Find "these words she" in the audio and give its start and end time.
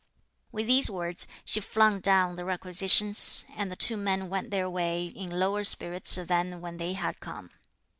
0.65-1.59